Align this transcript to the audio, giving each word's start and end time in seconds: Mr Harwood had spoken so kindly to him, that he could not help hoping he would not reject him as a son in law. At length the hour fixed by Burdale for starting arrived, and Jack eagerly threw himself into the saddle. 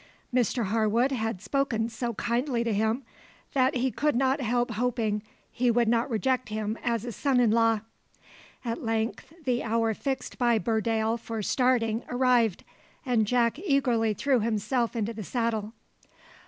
Mr 0.33 0.65
Harwood 0.69 1.11
had 1.11 1.43
spoken 1.43 1.87
so 1.87 2.15
kindly 2.15 2.63
to 2.63 2.73
him, 2.73 3.03
that 3.53 3.75
he 3.75 3.91
could 3.91 4.15
not 4.15 4.41
help 4.41 4.71
hoping 4.71 5.21
he 5.51 5.69
would 5.69 5.87
not 5.87 6.09
reject 6.09 6.49
him 6.49 6.75
as 6.83 7.05
a 7.05 7.11
son 7.11 7.39
in 7.39 7.51
law. 7.51 7.81
At 8.65 8.81
length 8.81 9.31
the 9.45 9.61
hour 9.61 9.93
fixed 9.93 10.39
by 10.39 10.57
Burdale 10.57 11.17
for 11.19 11.43
starting 11.43 12.03
arrived, 12.09 12.63
and 13.05 13.27
Jack 13.27 13.59
eagerly 13.59 14.15
threw 14.15 14.39
himself 14.39 14.95
into 14.95 15.13
the 15.13 15.23
saddle. 15.23 15.71